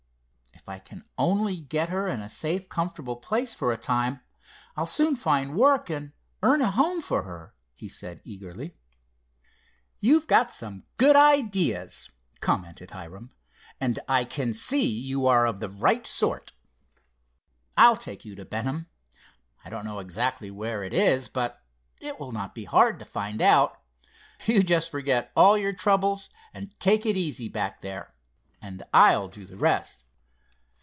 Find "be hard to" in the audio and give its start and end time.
22.53-23.05